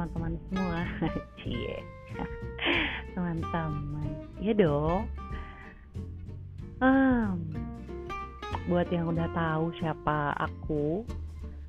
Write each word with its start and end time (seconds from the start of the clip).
teman-teman 0.00 0.34
semua. 0.48 0.80
Cie. 1.44 1.76
Teman-teman. 3.12 4.08
Ya 4.40 4.56
dong. 4.56 5.04
Um, 6.80 7.52
buat 8.64 8.88
yang 8.88 9.12
udah 9.12 9.28
tahu 9.36 9.68
siapa 9.76 10.32
aku 10.40 11.04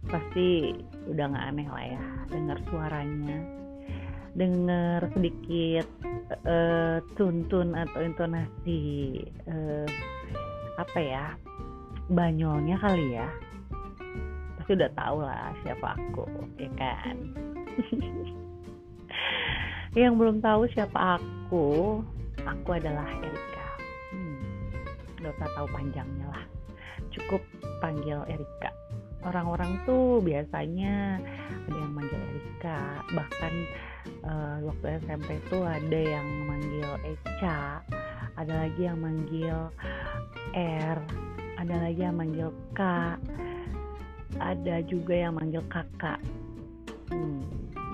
pasti 0.08 0.72
udah 1.12 1.28
nggak 1.28 1.48
aneh 1.52 1.68
lah 1.68 1.86
ya 1.92 2.04
dengar 2.32 2.58
suaranya. 2.72 3.40
Dengar 4.32 5.12
sedikit 5.12 5.88
uh, 6.48 7.04
tuntun 7.20 7.76
atau 7.76 8.00
intonasi 8.00 9.20
uh, 9.44 9.88
apa 10.80 11.00
ya 11.04 11.36
banyolnya 12.08 12.80
kali 12.80 13.20
ya. 13.20 13.28
Pasti 14.56 14.72
udah 14.80 14.92
tahu 14.96 15.18
lah 15.20 15.52
siapa 15.68 16.00
aku 16.00 16.24
ya 16.56 16.72
kan 16.80 17.52
yang 20.02 20.16
belum 20.16 20.40
tahu 20.40 20.72
siapa 20.72 21.20
aku 21.20 22.00
aku 22.44 22.70
adalah 22.74 23.08
Erika. 23.22 23.68
Hmm, 24.12 24.72
gak 25.20 25.36
usah 25.38 25.50
tahu 25.56 25.68
panjangnya 25.72 26.28
lah. 26.32 26.44
Cukup 27.12 27.42
panggil 27.84 28.24
Erika. 28.28 28.72
Orang-orang 29.22 29.78
tuh 29.86 30.18
biasanya 30.26 31.22
ada 31.70 31.78
yang 31.78 31.94
manggil 31.94 32.18
Erika. 32.18 33.06
Bahkan 33.14 33.54
uh, 34.26 34.56
waktu 34.66 34.98
SMP 35.06 35.38
tuh 35.50 35.66
ada 35.66 36.00
yang 36.00 36.26
manggil 36.50 36.90
Eca 37.06 37.82
ada 38.38 38.54
lagi 38.66 38.82
yang 38.88 39.00
manggil 39.02 39.70
R 40.58 40.98
ada 41.62 41.76
lagi 41.78 42.02
yang 42.02 42.18
manggil 42.18 42.50
K 42.74 42.82
ada 44.42 44.76
juga 44.88 45.14
yang 45.14 45.38
manggil 45.38 45.62
kakak 45.70 46.18
hmm, 47.12 47.42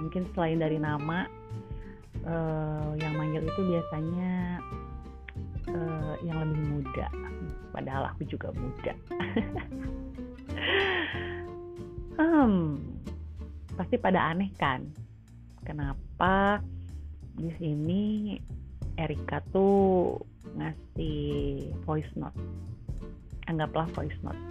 mungkin 0.05 0.23
selain 0.31 0.61
dari 0.61 0.77
nama 0.77 1.25
uh, 2.23 2.91
yang 3.01 3.13
manggil 3.17 3.43
itu 3.43 3.61
biasanya 3.65 4.61
uh, 5.73 6.15
yang 6.23 6.37
lebih 6.45 6.63
muda. 6.77 7.07
Padahal 7.73 8.13
aku 8.13 8.23
juga 8.29 8.53
muda. 8.55 8.93
Hmm, 12.17 12.81
pasti 13.77 13.93
pada 14.01 14.33
aneh 14.33 14.49
kan? 14.57 14.89
Kenapa 15.61 16.65
di 17.37 17.53
sini 17.61 18.33
Erika 18.97 19.37
tuh 19.53 20.17
ngasih 20.57 21.69
voice 21.85 22.09
note? 22.17 22.33
Anggaplah 23.45 23.85
voice 23.93 24.17
note. 24.25 24.41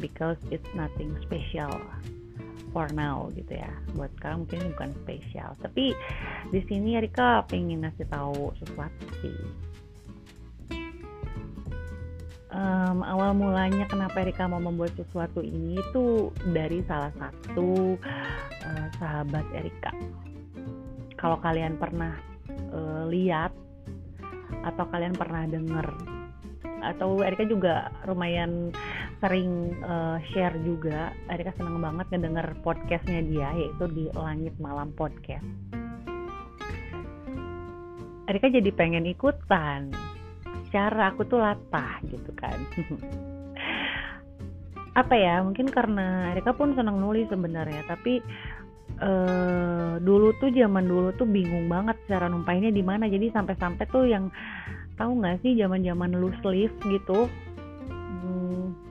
Because 0.00 0.40
it's 0.48 0.64
nothing 0.72 1.12
special 1.28 1.76
for 2.74 2.90
now 2.90 3.30
gitu 3.38 3.54
ya. 3.54 3.70
Buat 3.94 4.10
sekarang 4.18 4.44
mungkin 4.44 4.74
bukan 4.74 4.90
spesial. 5.06 5.54
Tapi 5.62 5.94
di 6.50 6.60
sini 6.66 6.98
Erika 6.98 7.46
pengen 7.46 7.86
ngasih 7.86 8.10
tahu 8.10 8.50
sesuatu 8.58 9.06
sih. 9.22 9.38
Um, 12.54 13.02
awal 13.02 13.34
mulanya 13.34 13.86
kenapa 13.90 14.22
Erika 14.22 14.46
mau 14.46 14.62
membuat 14.62 14.94
sesuatu 14.94 15.42
ini 15.42 15.78
itu 15.78 16.30
dari 16.54 16.82
salah 16.86 17.10
satu 17.14 17.98
uh, 18.66 18.86
sahabat 18.98 19.46
Erika. 19.54 19.90
Kalau 21.18 21.38
kalian 21.42 21.78
pernah 21.78 22.14
uh, 22.74 23.10
lihat 23.10 23.50
atau 24.62 24.84
kalian 24.86 25.18
pernah 25.18 25.50
dengar 25.50 25.94
atau 26.84 27.24
Erika 27.24 27.48
juga 27.48 27.88
lumayan 28.04 28.70
sering 29.24 29.72
uh, 29.80 30.20
share 30.36 30.52
juga 30.68 31.08
Erika 31.32 31.56
seneng 31.56 31.80
banget 31.80 32.12
ngedenger 32.12 32.60
podcastnya 32.60 33.24
dia 33.24 33.48
yaitu 33.56 33.88
di 33.88 34.04
Langit 34.12 34.52
Malam 34.60 34.92
Podcast. 34.92 35.48
Erika 38.28 38.52
jadi 38.52 38.68
pengen 38.76 39.08
ikutan. 39.08 39.88
Cara 40.68 41.08
aku 41.08 41.24
tuh 41.24 41.40
latah 41.40 42.04
gitu 42.04 42.36
kan. 42.36 42.60
Apa 45.00 45.16
ya 45.16 45.40
mungkin 45.40 45.72
karena 45.72 46.36
Erika 46.36 46.52
pun 46.52 46.76
senang 46.76 47.00
nulis 47.00 47.24
sebenarnya 47.32 47.80
tapi 47.88 48.20
uh, 49.00 49.96
dulu 50.04 50.36
tuh 50.36 50.52
zaman 50.52 50.84
dulu 50.84 51.16
tuh 51.16 51.24
bingung 51.24 51.64
banget 51.72 51.96
cara 52.12 52.28
numpainnya 52.28 52.68
di 52.68 52.84
mana. 52.84 53.08
Jadi 53.08 53.32
sampai-sampai 53.32 53.88
tuh 53.88 54.04
yang 54.04 54.28
tahu 55.00 55.24
nggak 55.24 55.40
sih 55.40 55.56
zaman-zaman 55.56 56.12
loose 56.12 56.44
leaf 56.44 56.76
gitu? 56.84 57.24
Hmm, 57.88 58.83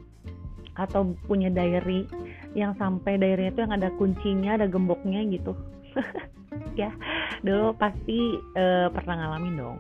atau 0.74 1.14
punya 1.30 1.54
diary 1.54 2.10
yang 2.58 2.74
sampai 2.78 3.18
diary 3.18 3.50
itu 3.50 3.62
yang 3.62 3.74
ada 3.74 3.90
kuncinya 3.98 4.58
ada 4.58 4.66
gemboknya 4.70 5.22
gitu. 5.30 5.54
Ya 6.74 6.90
dulu 7.46 7.74
pasti 7.78 8.38
uh, 8.58 8.90
pernah 8.94 9.26
ngalamin 9.26 9.58
dong. 9.58 9.78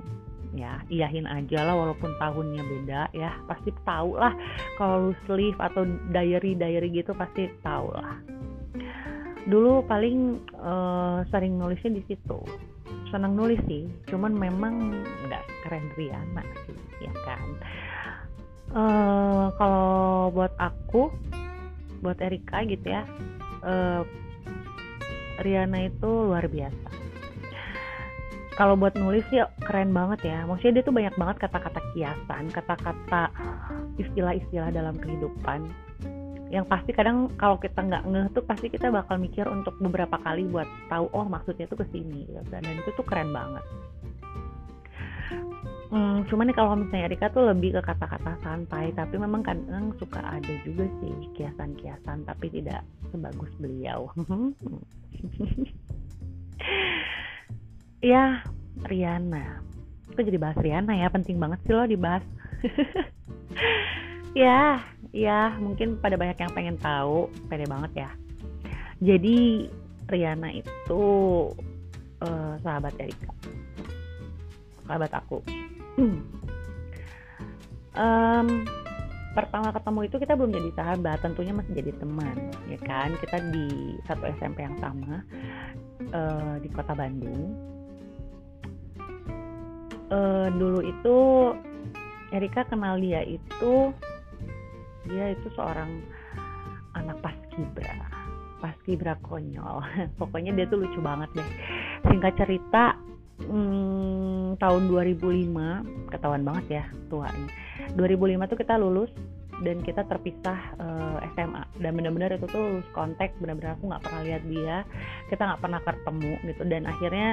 Ya 0.54 0.82
iyahin 0.90 1.26
aja 1.26 1.66
lah 1.66 1.74
walaupun 1.74 2.18
tahunnya 2.18 2.62
beda 2.66 3.02
ya. 3.14 3.34
Pasti 3.50 3.74
tahu 3.86 4.18
lah 4.18 4.34
kalau 4.78 5.14
sleeve 5.26 5.58
atau 5.58 5.86
diary 6.14 6.54
diary 6.54 6.90
gitu 6.94 7.14
pasti 7.18 7.50
tahu 7.66 7.94
lah. 7.94 8.18
Dulu 9.50 9.86
paling 9.86 10.42
uh, 10.62 11.26
sering 11.34 11.58
nulisnya 11.58 11.98
di 11.98 12.04
situ. 12.10 12.42
Senang 13.10 13.38
nulis 13.38 13.62
sih 13.70 13.90
cuman 14.10 14.34
memang 14.34 14.94
nggak 15.30 15.46
keren 15.66 15.86
Riana 15.98 16.46
uh, 18.74 19.54
kalau 19.56 20.30
buat 20.34 20.54
aku 20.58 21.14
buat 22.04 22.20
Erika 22.20 22.66
gitu 22.68 22.84
ya 22.84 23.08
uh, 23.64 24.04
Riana 25.42 25.90
itu 25.90 26.06
luar 26.06 26.46
biasa. 26.46 26.90
Kalau 28.54 28.78
buat 28.78 28.94
nulis 28.94 29.26
ya 29.34 29.50
keren 29.66 29.90
banget 29.90 30.30
ya. 30.30 30.46
Maksudnya 30.46 30.80
dia 30.82 30.84
tuh 30.86 30.94
banyak 30.94 31.16
banget 31.18 31.38
kata-kata 31.42 31.82
kiasan 31.94 32.54
kata-kata 32.54 33.34
istilah-istilah 33.98 34.70
dalam 34.70 34.94
kehidupan. 35.02 35.74
Yang 36.54 36.70
pasti 36.70 36.94
kadang 36.94 37.34
kalau 37.42 37.58
kita 37.58 37.82
nggak 37.82 38.06
ngeh 38.06 38.28
tuh 38.38 38.46
pasti 38.46 38.70
kita 38.70 38.94
bakal 38.94 39.18
mikir 39.18 39.50
untuk 39.50 39.74
beberapa 39.82 40.22
kali 40.22 40.46
buat 40.46 40.70
tahu 40.86 41.10
oh 41.18 41.26
maksudnya 41.26 41.66
tuh 41.66 41.82
ke 41.82 41.86
sini 41.90 42.30
gitu. 42.30 42.46
dan 42.54 42.62
itu 42.62 42.94
tuh 42.94 43.02
keren 43.02 43.34
banget 43.34 43.66
hmm, 45.94 46.26
cuman 46.26 46.50
nih 46.50 46.58
kalau 46.58 46.74
misalnya 46.74 47.06
Erika 47.06 47.30
tuh 47.30 47.46
lebih 47.54 47.78
ke 47.78 47.82
kata-kata 47.86 48.34
santai 48.42 48.90
tapi 48.98 49.16
memang 49.22 49.46
kadang 49.46 49.94
suka 50.02 50.20
ada 50.20 50.54
juga 50.66 50.90
sih 51.00 51.14
kiasan-kiasan 51.38 52.26
tapi 52.26 52.50
tidak 52.50 52.82
sebagus 53.14 53.54
beliau. 53.62 54.10
Ya 58.04 58.44
Riana. 58.84 59.64
Aku 60.12 60.28
jadi 60.28 60.36
bahas 60.36 60.60
Riana 60.60 60.92
ya? 60.92 61.08
Penting 61.08 61.40
banget 61.40 61.64
sih 61.64 61.72
lo 61.72 61.88
dibahas. 61.88 62.24
Ya 64.34 64.82
ya 65.14 65.54
mungkin 65.62 66.02
pada 66.02 66.18
banyak 66.18 66.36
yang 66.36 66.52
pengen 66.52 66.78
tahu. 66.82 67.30
Pede 67.48 67.70
banget 67.70 67.92
ya. 67.96 68.10
Jadi 69.00 69.70
Riana 70.10 70.50
itu 70.52 71.04
uh, 72.20 72.54
sahabat 72.66 72.98
Erika. 72.98 73.30
Sahabat 74.84 75.14
aku 75.14 75.40
um, 77.98 78.48
pertama 79.34 79.70
ketemu 79.74 80.00
itu 80.06 80.16
kita 80.22 80.34
belum 80.38 80.52
jadi 80.54 80.70
sahabat 80.78 81.18
tentunya 81.26 81.54
masih 81.54 81.74
jadi 81.74 81.92
teman 81.98 82.38
ya 82.70 82.80
kan? 82.82 83.14
Kita 83.18 83.38
di 83.54 83.98
satu 84.06 84.24
SMP 84.38 84.66
yang 84.66 84.78
sama 84.82 85.22
uh, 86.14 86.56
di 86.62 86.70
kota 86.74 86.94
Bandung. 86.94 87.54
Uh, 90.14 90.48
dulu 90.54 90.86
itu 90.86 91.18
Erika 92.34 92.66
kenal 92.66 93.02
dia 93.02 93.26
itu 93.26 93.94
dia 95.10 95.34
itu 95.34 95.48
seorang 95.58 96.02
anak 96.94 97.18
paskibra 97.22 98.24
paskibra 98.64 99.20
konyol. 99.20 99.84
Pokoknya 100.20 100.56
dia 100.56 100.66
tuh 100.72 100.88
lucu 100.88 101.04
banget 101.04 101.28
deh. 101.36 101.50
Singkat 102.08 102.34
cerita 102.40 102.96
hmm, 103.42 104.62
tahun 104.62 104.82
2005 104.90 106.12
ketahuan 106.14 106.44
banget 106.46 106.66
ya 106.82 106.84
tuanya. 107.10 107.50
2005 107.98 108.52
tuh 108.52 108.58
kita 108.60 108.76
lulus 108.78 109.12
dan 109.64 109.80
kita 109.86 110.04
terpisah 110.10 110.60
uh, 110.82 111.18
eh, 111.22 111.30
SMA 111.38 111.64
dan 111.80 111.92
benar-benar 111.96 112.36
itu 112.36 112.46
tuh 112.50 112.62
lulus 112.62 112.90
kontak 112.92 113.32
benar-benar 113.40 113.78
aku 113.80 113.90
nggak 113.90 114.04
pernah 114.04 114.22
lihat 114.26 114.44
dia. 114.46 114.78
Kita 115.30 115.42
nggak 115.50 115.62
pernah 115.62 115.80
ketemu 115.82 116.34
gitu. 116.46 116.62
Dan 116.68 116.82
akhirnya 116.86 117.30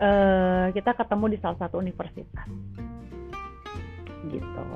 uh, 0.00 0.66
kita 0.72 0.90
ketemu 0.92 1.24
di 1.32 1.38
salah 1.40 1.58
satu 1.60 1.80
universitas. 1.80 2.48
Gitu. 4.28 4.66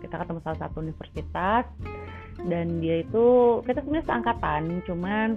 Kita 0.00 0.14
ketemu 0.24 0.38
salah 0.40 0.60
satu 0.68 0.80
universitas 0.80 1.64
dan 2.48 2.80
dia 2.80 3.04
itu 3.04 3.60
kita 3.68 3.84
sebenarnya 3.84 4.06
seangkatan 4.08 4.62
cuman 4.88 5.28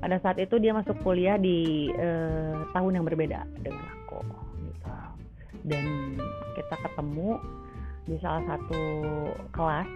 pada 0.00 0.16
saat 0.24 0.40
itu 0.40 0.56
dia 0.56 0.72
masuk 0.72 0.96
kuliah 1.04 1.36
di 1.36 1.92
uh, 1.92 2.64
tahun 2.72 3.00
yang 3.00 3.04
berbeda 3.04 3.44
dengan 3.60 3.84
aku 3.84 4.24
gitu. 4.64 4.92
Dan 5.68 6.16
kita 6.56 6.76
ketemu 6.80 7.36
di 8.08 8.16
salah 8.24 8.42
satu 8.48 8.82
kelas. 9.52 9.90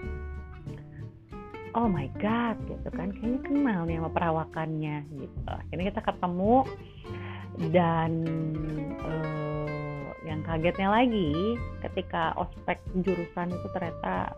Oh 1.74 1.88
my 1.90 2.06
god 2.20 2.54
gitu 2.68 2.88
kan. 2.92 3.10
Kayaknya 3.16 3.40
kenal 3.48 3.80
nih 3.88 3.96
sama 3.98 4.10
perawakannya 4.12 4.96
gitu. 5.08 5.40
Akhirnya 5.48 5.84
kita 5.90 6.02
ketemu 6.04 6.54
dan 7.72 8.12
uh, 9.00 10.06
yang 10.28 10.40
kagetnya 10.44 10.88
lagi 10.88 11.56
ketika 11.84 12.36
ospek 12.36 12.80
jurusan 13.00 13.52
itu 13.52 13.66
ternyata 13.72 14.32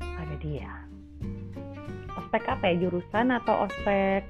ada 0.00 0.34
dia 0.38 0.84
ospek 2.34 2.50
apa 2.50 2.74
ya 2.74 2.74
jurusan 2.82 3.30
atau 3.30 3.70
ospek 3.70 4.26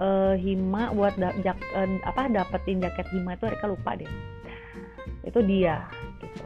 uh, 0.00 0.32
hima 0.40 0.88
buat 0.96 1.12
da 1.20 1.36
jak 1.44 1.60
uh, 1.76 1.84
apa 2.08 2.32
dapetin 2.32 2.80
jaket 2.80 3.04
hima 3.12 3.36
itu 3.36 3.44
mereka 3.44 3.68
lupa 3.68 3.92
deh. 3.92 4.08
Itu 5.28 5.44
dia 5.44 5.84
gitu. 6.24 6.44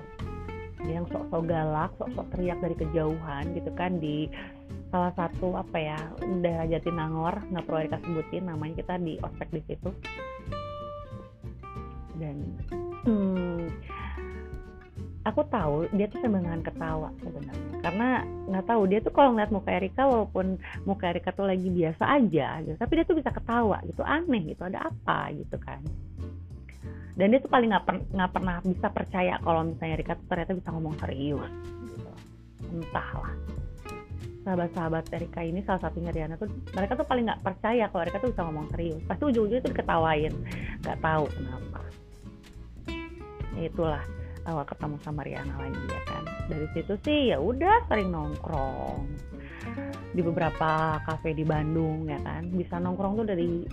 Dia 0.82 0.98
yang 0.98 1.06
sok-sok 1.06 1.46
galak 1.46 1.94
sok-sok 2.02 2.26
teriak 2.34 2.58
dari 2.58 2.74
kejauhan 2.74 3.54
gitu 3.54 3.70
kan 3.78 4.02
di 4.02 4.26
salah 4.90 5.14
satu 5.14 5.54
apa 5.54 5.78
ya 5.78 5.98
daerah 6.42 6.66
Jatinangor 6.74 7.38
nggak 7.54 7.62
perlu 7.70 7.78
Erika 7.86 8.02
sebutin 8.02 8.50
namanya 8.50 8.82
kita 8.82 8.98
di 8.98 9.14
ospek 9.22 9.48
di 9.54 9.62
situ. 9.70 9.94
Dan 12.18 12.58
hmm, 13.06 13.62
aku 15.26 15.42
tahu 15.50 15.90
dia 15.90 16.06
tuh 16.06 16.22
sambil 16.22 16.46
ketawa 16.62 17.10
sebenarnya. 17.18 17.76
Karena 17.82 18.08
nggak 18.46 18.64
tahu 18.70 18.82
dia 18.86 18.98
tuh 19.02 19.10
kalau 19.10 19.34
ngeliat 19.34 19.50
muka 19.50 19.70
Erika 19.74 20.06
walaupun 20.06 20.62
muka 20.86 21.10
Erika 21.10 21.34
tuh 21.34 21.50
lagi 21.50 21.66
biasa 21.66 22.04
aja 22.06 22.62
gitu 22.62 22.78
tapi 22.78 22.92
dia 23.02 23.04
tuh 23.04 23.18
bisa 23.18 23.34
ketawa 23.34 23.82
gitu 23.82 24.06
aneh 24.06 24.54
gitu 24.54 24.62
ada 24.62 24.86
apa 24.86 25.34
gitu 25.34 25.58
kan. 25.58 25.82
Dan 27.16 27.32
dia 27.32 27.40
tuh 27.42 27.50
paling 27.50 27.72
nggak 27.74 27.84
per, 27.88 27.96
pernah 28.06 28.56
bisa 28.62 28.88
percaya 28.92 29.34
kalau 29.42 29.66
misalnya 29.66 29.98
Erika 29.98 30.14
tuh 30.14 30.26
ternyata 30.30 30.52
bisa 30.54 30.68
ngomong 30.70 30.94
serius 31.02 31.52
gitu. 31.90 32.10
entahlah. 32.70 33.34
Sahabat-sahabat 34.46 35.10
Erika 35.10 35.42
ini 35.42 35.58
salah 35.66 35.82
satunya 35.82 36.14
Riana 36.14 36.38
tuh 36.38 36.46
mereka 36.70 36.94
tuh 36.94 37.08
paling 37.08 37.26
nggak 37.26 37.42
percaya 37.42 37.90
kalau 37.90 38.02
Erika 38.06 38.22
tuh 38.22 38.30
bisa 38.30 38.46
ngomong 38.46 38.70
serius. 38.70 39.02
Pasti 39.10 39.22
ujung-ujungnya 39.26 39.64
tuh 39.64 39.72
diketawain. 39.74 40.34
Nggak 40.86 40.98
tahu 41.02 41.24
kenapa. 41.34 41.80
Itulah 43.56 44.04
awal 44.46 44.64
ketemu 44.64 44.96
sama 45.02 45.20
Riana 45.26 45.54
lagi 45.58 45.82
ya 45.90 46.02
kan? 46.06 46.22
Dari 46.46 46.66
situ 46.72 46.94
sih 47.02 47.20
ya 47.34 47.38
udah 47.42 47.86
sering 47.90 48.14
nongkrong. 48.14 49.02
Di 50.14 50.20
beberapa 50.22 51.02
kafe 51.04 51.34
di 51.34 51.44
Bandung 51.44 52.06
ya 52.06 52.16
kan? 52.22 52.48
Bisa 52.54 52.78
nongkrong 52.78 53.20
tuh 53.20 53.26
dari 53.26 53.66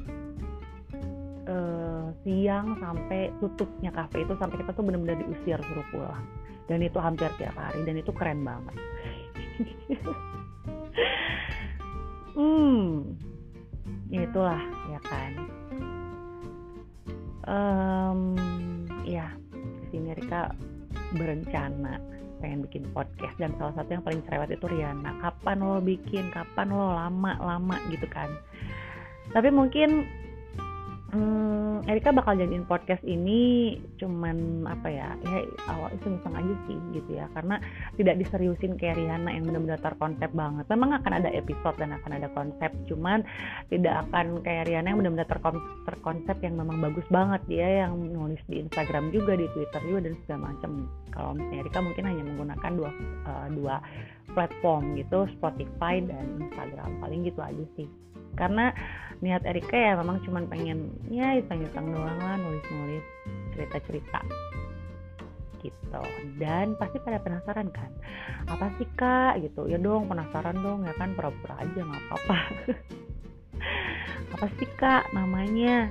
uh, 1.47 2.09
siang 2.25 2.77
sampai 2.81 3.29
tutupnya 3.39 3.93
kafe 3.93 4.25
itu 4.25 4.33
sampai 4.41 4.57
kita 4.59 4.73
tuh 4.73 4.83
benar-benar 4.83 5.21
diusir 5.21 5.61
suruh 5.61 5.87
pulang. 5.93 6.25
Dan 6.67 6.81
itu 6.81 6.97
hampir 6.97 7.29
tiap 7.37 7.55
hari 7.55 7.85
dan 7.85 7.95
itu 8.01 8.11
keren 8.11 8.41
banget. 8.41 8.77
Hmm 12.33 13.13
itulah 14.21 14.61
ya 14.89 14.99
kan? 15.09 15.31
Um, 17.43 18.21
ya 19.03 19.35
sini 19.93 20.17
Rika 20.17 20.49
berencana 21.13 22.01
pengen 22.41 22.65
bikin 22.65 22.89
podcast. 22.91 23.37
Dan 23.37 23.53
salah 23.61 23.77
satu 23.77 23.93
yang 23.93 24.03
paling 24.03 24.25
cerewet 24.25 24.49
itu 24.49 24.65
Riana 24.65 25.13
kapan 25.21 25.61
lo 25.61 25.77
bikin? 25.77 26.33
Kapan 26.33 26.73
lo? 26.73 26.97
Lama 26.97 27.37
lama 27.37 27.77
gitu 27.93 28.09
kan. 28.09 28.33
Tapi 29.29 29.53
mungkin 29.53 30.09
hmm, 31.13 31.85
Erika 31.85 32.09
bakal 32.09 32.33
jadiin 32.35 32.65
podcast 32.65 33.05
ini 33.05 33.77
cuman 34.01 34.65
apa 34.65 34.89
ya 34.89 35.13
ya 35.21 35.45
awal 35.69 35.93
iseng-iseng 35.93 36.33
aja 36.33 36.53
sih 36.65 36.77
gitu 36.97 37.11
ya. 37.13 37.29
Karena 37.37 37.61
tidak 37.95 38.17
diseriusin 38.19 38.75
kayak 38.75 38.97
Rihanna 38.97 39.29
yang 39.29 39.45
benar-benar 39.45 39.79
terkonsep 39.79 40.31
banget. 40.33 40.65
Memang 40.73 40.97
akan 40.97 41.13
ada 41.21 41.29
episode 41.29 41.77
dan 41.77 41.93
akan 41.93 42.11
ada 42.17 42.27
konsep 42.33 42.71
cuman 42.89 43.21
tidak 43.69 44.09
akan 44.09 44.41
kayak 44.41 44.65
Rihanna 44.67 44.89
yang 44.91 44.99
benar-benar 45.05 45.29
terkonsep 45.85 46.37
yang 46.41 46.55
memang 46.57 46.77
bagus 46.81 47.05
banget. 47.13 47.41
Dia 47.45 47.85
yang 47.85 47.93
nulis 47.95 48.41
di 48.49 48.59
Instagram 48.65 49.13
juga 49.13 49.37
di 49.37 49.45
Twitter 49.53 49.81
juga 49.85 50.09
dan 50.09 50.13
segala 50.25 50.39
macam 50.51 50.71
kalau 51.13 51.31
misalnya 51.37 51.61
Erika 51.61 51.79
mungkin 51.79 52.03
hanya 52.09 52.23
menggunakan 52.25 52.71
dua 52.73 52.91
uh, 53.29 53.47
dua 53.53 53.75
platform 54.33 54.97
gitu 54.97 55.29
Spotify 55.37 56.01
dan 56.01 56.41
Instagram. 56.41 56.89
Paling 56.99 57.21
gitu 57.29 57.39
aja 57.39 57.65
sih 57.77 57.85
karena 58.35 58.73
niat 59.23 59.47
Erika 59.47 59.79
ya 59.79 59.95
memang 59.95 60.19
cuma 60.27 60.43
pengen 60.51 60.91
ya 61.07 61.39
iseng-iseng 61.39 61.95
doang 61.95 62.19
lah 62.19 62.35
nulis-nulis 62.35 63.05
cerita-cerita. 63.55 64.19
Gitu. 65.63 66.03
Dan 66.43 66.75
pasti 66.75 66.99
pada 66.99 67.23
penasaran 67.23 67.71
kan? 67.71 67.87
Apa 68.51 68.67
sih 68.75 68.87
kak? 68.99 69.39
Gitu. 69.39 69.71
Ya 69.71 69.79
dong 69.79 70.11
penasaran 70.11 70.59
dong 70.59 70.83
ya 70.83 70.91
kan? 70.99 71.15
Pura-pura 71.15 71.55
aja 71.63 71.79
nggak 71.79 72.03
apa-apa. 72.11 72.39
Apa 74.35 74.45
sih 74.59 74.67
kak 74.75 75.07
namanya? 75.15 75.87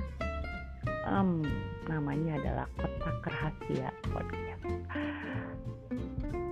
Um, 1.09 1.41
namanya 1.89 2.37
adalah 2.37 2.67
kotak 2.77 3.17
rahasia 3.25 3.89
podcast. 4.13 4.61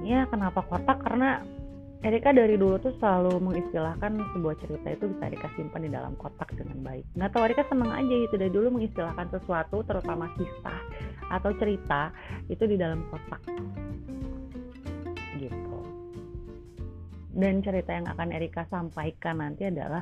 Ya 0.01 0.25
kenapa 0.25 0.65
kotak? 0.65 0.97
Karena 1.05 1.45
Erika 2.01 2.33
dari 2.33 2.57
dulu 2.57 2.81
tuh 2.81 2.97
selalu 2.97 3.37
mengistilahkan 3.37 4.17
sebuah 4.33 4.57
cerita 4.57 4.89
itu 4.89 5.05
bisa 5.13 5.23
Erika 5.29 5.53
simpan 5.53 5.85
di 5.85 5.91
dalam 5.93 6.17
kotak 6.17 6.49
dengan 6.57 6.81
baik. 6.81 7.05
Nggak 7.13 7.29
tahu 7.29 7.41
Erika 7.45 7.63
seneng 7.69 7.93
aja 7.93 8.13
gitu 8.25 8.35
dari 8.41 8.49
dulu 8.49 8.67
mengistilahkan 8.73 9.29
sesuatu 9.29 9.85
terutama 9.85 10.25
kisah 10.33 10.81
atau 11.29 11.53
cerita 11.61 12.09
itu 12.49 12.63
di 12.65 12.73
dalam 12.73 13.05
kotak. 13.13 13.37
Gitu. 15.37 15.77
Dan 17.37 17.61
cerita 17.61 17.93
yang 17.93 18.09
akan 18.09 18.33
Erika 18.33 18.65
sampaikan 18.73 19.37
nanti 19.37 19.69
adalah 19.69 20.01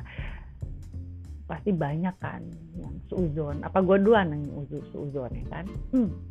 pasti 1.44 1.68
banyak 1.68 2.16
kan 2.16 2.48
yang 2.80 2.96
seuzon. 3.12 3.60
Apa 3.60 3.84
gue 3.84 4.00
duluan 4.00 4.32
yang 4.32 4.48
seuzon 4.88 5.36
ya 5.36 5.44
kan? 5.52 5.68
Hmm 5.92 6.29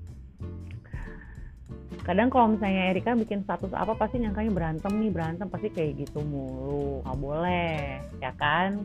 kadang 2.10 2.34
kalau 2.34 2.58
misalnya 2.58 2.90
Erika 2.90 3.14
bikin 3.14 3.46
status 3.46 3.70
apa 3.78 3.94
pasti 3.94 4.18
nyangkanya 4.18 4.50
berantem 4.50 4.98
nih 4.98 5.14
berantem 5.14 5.46
pasti 5.46 5.70
kayak 5.70 6.10
gitu 6.10 6.26
mulu. 6.26 7.06
Nggak 7.06 7.18
boleh 7.22 8.02
ya 8.18 8.34
kan? 8.34 8.82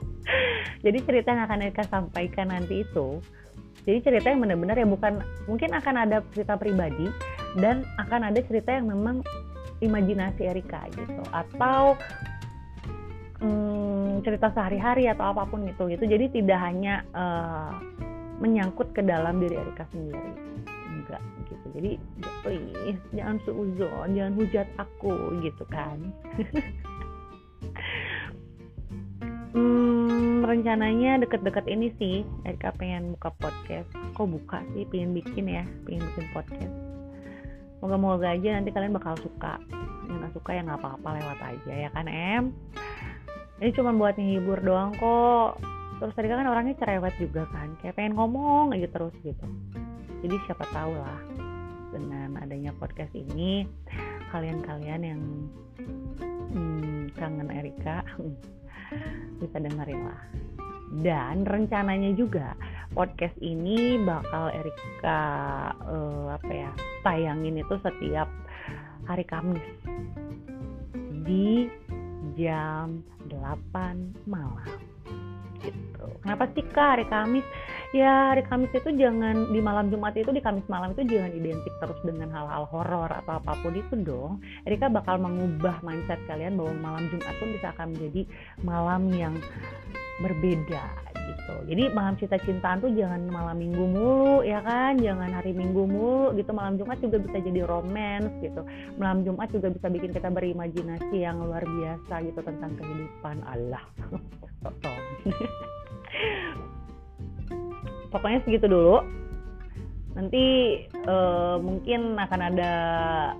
Jadi 0.84 0.98
cerita 1.04 1.36
yang 1.36 1.44
akan 1.44 1.60
Erika 1.68 1.84
sampaikan 1.84 2.48
nanti 2.48 2.80
itu 2.80 3.20
jadi 3.80 3.98
cerita 4.04 4.28
yang 4.28 4.44
benar-benar 4.44 4.76
ya 4.76 4.84
bukan 4.84 5.24
mungkin 5.48 5.72
akan 5.72 5.94
ada 6.04 6.20
cerita 6.36 6.60
pribadi 6.60 7.08
dan 7.56 7.80
akan 7.96 8.28
ada 8.28 8.40
cerita 8.44 8.76
yang 8.76 8.92
memang 8.92 9.24
imajinasi 9.80 10.44
Erika 10.44 10.84
gitu. 10.92 11.24
Atau 11.32 11.96
hmm, 13.40 14.20
cerita 14.20 14.52
sehari-hari 14.52 15.08
atau 15.08 15.32
apa 15.32 15.48
pun 15.48 15.64
itu 15.64 15.88
gitu. 15.88 16.04
Jadi 16.04 16.28
tidak 16.28 16.60
hanya 16.60 17.08
uh, 17.16 17.72
menyangkut 18.40 18.92
ke 18.92 19.00
dalam 19.00 19.40
diri 19.40 19.56
Erika 19.56 19.88
sendiri 19.88 20.60
enggak 21.10 21.24
gitu. 21.50 21.66
Jadi 21.74 21.90
please 22.46 23.02
jangan 23.10 23.36
suuzon 23.42 24.14
jangan 24.14 24.34
hujat 24.38 24.68
aku 24.78 25.34
gitu 25.42 25.64
kan. 25.66 25.98
Hmm, 29.50 30.46
rencananya 30.46 31.26
deket-deket 31.26 31.66
ini 31.66 31.90
sih 31.98 32.22
Erika 32.46 32.70
pengen 32.78 33.18
buka 33.18 33.34
podcast. 33.34 33.90
Kok 34.14 34.30
buka 34.30 34.62
sih? 34.70 34.86
Pengen 34.86 35.10
bikin 35.10 35.50
ya 35.50 35.66
pengen 35.82 36.06
bikin 36.14 36.26
podcast. 36.30 36.74
Moga-moga 37.82 38.30
aja 38.30 38.54
nanti 38.54 38.70
kalian 38.70 38.94
bakal 38.94 39.18
suka. 39.18 39.58
Yang 40.06 40.22
gak 40.22 40.32
suka 40.38 40.50
ya 40.54 40.62
nggak 40.62 40.78
apa-apa 40.78 41.08
lewat 41.18 41.38
aja 41.42 41.72
ya 41.74 41.88
kan 41.90 42.06
em? 42.06 42.54
Ini 43.58 43.74
cuma 43.74 43.90
buat 43.90 44.14
menghibur 44.14 44.62
doang 44.62 44.94
kok. 44.94 45.58
Terus 45.98 46.14
tadi 46.14 46.30
kan 46.30 46.46
orangnya 46.46 46.78
cerewet 46.78 47.14
juga 47.18 47.42
kan 47.50 47.74
kayak 47.82 47.98
pengen 47.98 48.14
ngomong 48.14 48.70
aja 48.70 48.86
terus 48.86 49.12
gitu 49.26 49.46
jadi 50.20 50.36
siapa 50.46 50.64
tahu 50.70 50.92
lah 50.94 51.20
dengan 51.90 52.38
adanya 52.38 52.70
podcast 52.76 53.10
ini 53.16 53.66
kalian-kalian 54.30 55.02
yang 55.02 55.22
hmm, 56.54 57.10
kangen 57.18 57.50
Erika 57.50 58.04
bisa 59.40 59.56
dengerin 59.58 60.02
lah 60.06 60.22
dan 61.02 61.46
rencananya 61.46 62.14
juga 62.18 62.54
podcast 62.90 63.34
ini 63.38 63.98
bakal 64.02 64.50
Erika 64.50 65.22
uh, 65.86 66.34
apa 66.34 66.50
ya 66.50 66.70
tayangin 67.06 67.62
itu 67.62 67.74
setiap 67.82 68.26
hari 69.06 69.22
Kamis 69.26 69.62
di 71.24 71.70
jam 72.34 73.06
8 73.30 74.26
malam 74.26 74.70
gitu. 75.62 76.04
Kenapa 76.24 76.50
sih 76.56 76.64
kak 76.74 76.98
hari 76.98 77.06
Kamis? 77.06 77.46
Ya 77.90 78.30
hari 78.30 78.46
Kamis 78.46 78.70
itu 78.70 78.86
jangan 78.94 79.50
di 79.50 79.58
malam 79.58 79.90
Jumat 79.90 80.14
itu 80.14 80.30
di 80.30 80.38
Kamis 80.38 80.62
malam 80.70 80.94
itu 80.94 81.02
jangan 81.10 81.34
identik 81.34 81.74
terus 81.82 81.98
dengan 82.06 82.30
hal-hal 82.30 82.62
horor 82.70 83.10
atau 83.10 83.42
apa 83.42 83.58
pun 83.58 83.74
itu 83.74 83.98
dong. 84.06 84.38
Erika 84.62 84.86
bakal 84.86 85.18
mengubah 85.18 85.82
mindset 85.82 86.22
kalian 86.30 86.54
bahwa 86.54 86.70
malam 86.78 87.10
Jumat 87.10 87.34
pun 87.42 87.50
bisa 87.50 87.74
akan 87.74 87.90
menjadi 87.90 88.22
malam 88.62 89.10
yang 89.10 89.34
berbeda 90.22 90.86
gitu. 91.18 91.54
Jadi 91.66 91.82
malam 91.90 92.14
cinta-cintaan 92.14 92.78
tuh 92.78 92.94
jangan 92.94 93.26
malam 93.26 93.58
minggu 93.58 93.82
mulu 93.82 94.46
ya 94.46 94.62
kan, 94.62 94.94
jangan 94.94 95.34
hari 95.34 95.50
minggu 95.50 95.82
mulu 95.82 96.30
gitu. 96.38 96.54
Malam 96.54 96.78
Jumat 96.78 97.02
juga 97.02 97.18
bisa 97.18 97.42
jadi 97.42 97.66
romance 97.66 98.30
gitu. 98.38 98.62
Malam 99.02 99.26
Jumat 99.26 99.50
juga 99.50 99.66
bisa 99.66 99.90
bikin 99.90 100.14
kita 100.14 100.30
berimajinasi 100.30 101.26
yang 101.26 101.42
luar 101.42 101.66
biasa 101.66 102.22
gitu 102.22 102.38
tentang 102.38 102.70
kehidupan 102.78 103.42
Allah. 103.50 103.82
pokoknya 108.10 108.42
segitu 108.44 108.66
dulu. 108.66 109.00
Nanti 110.10 110.44
uh, 111.06 111.62
mungkin 111.62 112.18
akan 112.18 112.40
ada 112.50 112.72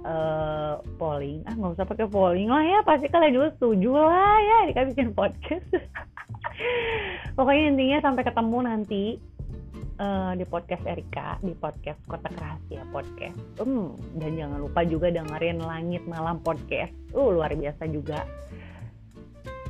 uh, 0.07 0.75
polling. 0.97 1.43
Ah 1.45 1.55
nggak 1.59 1.75
usah 1.77 1.87
pakai 1.87 2.07
polling 2.07 2.47
lah 2.47 2.62
ya 2.62 2.79
pasti 2.87 3.11
kalian 3.11 3.35
juga 3.35 3.49
setuju 3.59 3.91
lah 3.99 4.39
ya 4.39 4.59
dikasih 4.71 4.95
bikin 4.95 5.11
podcast. 5.12 5.67
Pokoknya 7.37 7.75
intinya 7.75 7.99
sampai 8.05 8.23
ketemu 8.23 8.59
nanti 8.62 9.05
uh, 10.00 10.33
di 10.39 10.45
podcast 10.47 10.85
Erika 10.87 11.37
di 11.43 11.53
podcast 11.59 12.00
Kota 12.07 12.31
Rahasia 12.39 12.83
podcast. 12.95 13.39
Um, 13.61 13.99
dan 14.17 14.39
jangan 14.39 14.59
lupa 14.62 14.87
juga 14.87 15.11
dengerin 15.11 15.61
Langit 15.61 16.07
Malam 16.07 16.39
podcast. 16.41 16.95
Uh 17.11 17.35
luar 17.35 17.50
biasa 17.53 17.85
juga. 17.91 18.25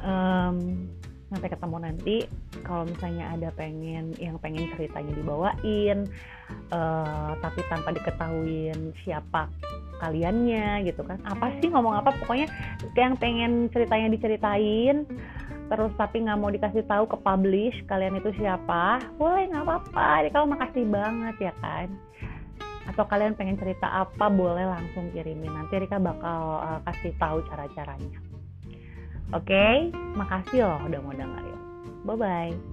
Um, 0.00 0.88
sampai 1.30 1.49
ketemu 1.49 1.76
nanti 1.78 2.16
kalau 2.62 2.85
misalnya 2.88 3.33
ada 3.35 3.49
pengen 3.55 4.12
yang 4.17 4.37
pengen 4.38 4.71
ceritanya 4.76 5.12
dibawain 5.17 6.09
uh, 6.73 7.33
tapi 7.40 7.61
tanpa 7.69 7.95
diketahuin 7.95 8.95
siapa 9.05 9.50
kaliannya 10.00 10.88
gitu 10.88 11.05
kan. 11.05 11.21
Apa 11.29 11.52
sih 11.61 11.69
ngomong 11.69 12.00
apa? 12.00 12.17
Pokoknya 12.25 12.49
yang 12.97 13.14
pengen 13.21 13.69
ceritanya 13.71 14.09
diceritain 14.11 15.05
terus 15.71 15.95
tapi 15.95 16.26
nggak 16.26 16.38
mau 16.43 16.50
dikasih 16.50 16.83
tahu 16.90 17.07
ke 17.07 17.14
publish 17.23 17.79
kalian 17.87 18.19
itu 18.19 18.35
siapa 18.43 18.99
boleh 19.21 19.47
nggak 19.52 19.64
apa-apa. 19.64 20.26
Jadi 20.26 20.31
kalau 20.35 20.47
makasih 20.50 20.85
banget 20.88 21.37
ya 21.38 21.52
kan. 21.62 21.88
Atau 22.90 23.07
kalian 23.07 23.38
pengen 23.38 23.55
cerita 23.55 23.87
apa 23.87 24.26
boleh 24.26 24.67
langsung 24.67 25.14
kirimin. 25.14 25.55
Nanti 25.55 25.79
Rika 25.79 26.02
bakal 26.02 26.59
uh, 26.59 26.81
kasih 26.90 27.14
tahu 27.23 27.38
cara-caranya. 27.47 28.19
Oke, 29.31 29.55
okay? 29.55 29.95
makasih 30.19 30.67
loh 30.67 30.83
udah 30.90 30.99
mau 31.07 31.14
dengerin. 31.14 31.50
Bye 32.04 32.16
bye. 32.16 32.69